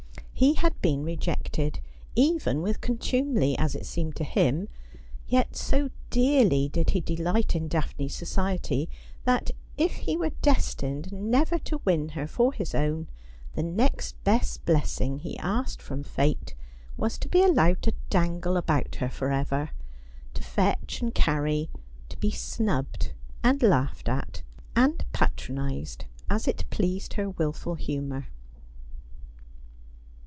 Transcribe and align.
He 0.33 0.55
had 0.55 0.81
been 0.81 1.03
rejected, 1.03 1.79
even 2.15 2.63
with 2.63 2.81
contumely, 2.81 3.55
as 3.59 3.75
it 3.75 3.85
seemed 3.85 4.15
to 4.15 4.23
him: 4.23 4.69
yet 5.27 5.55
so 5.55 5.91
dearly 6.09 6.67
did 6.67 6.89
he 6.89 6.99
delight 6.99 7.55
in 7.55 7.67
Daphne's 7.67 8.15
society 8.15 8.89
that 9.23 9.51
if 9.77 9.97
he 9.97 10.17
were 10.17 10.31
destined 10.41 11.11
never 11.13 11.59
to 11.59 11.79
win 11.85 12.09
her 12.09 12.25
for 12.25 12.53
his 12.53 12.73
own, 12.73 13.07
the 13.53 13.61
next 13.61 14.15
best 14.23 14.65
blessing 14.65 15.19
he 15.19 15.37
asked 15.37 15.79
from 15.79 16.01
Fate 16.01 16.55
was 16.97 17.19
to 17.19 17.29
be 17.29 17.43
allowed 17.43 17.83
to 17.83 17.93
dangle 18.09 18.57
about 18.57 18.95
her 18.95 19.09
for 19.09 19.31
ever— 19.31 19.69
to 20.33 20.41
fetch 20.41 21.03
and 21.03 21.13
carry, 21.13 21.69
to 22.09 22.17
be 22.17 22.31
snubbed, 22.31 23.13
and 23.43 23.61
laughed 23.61 24.09
at, 24.09 24.41
and 24.75 25.05
patronised, 25.13 26.05
as 26.31 26.47
it 26.47 26.65
pleased 26.71 27.13
her 27.13 27.29
wilful 27.29 27.75
humour. 27.75 28.25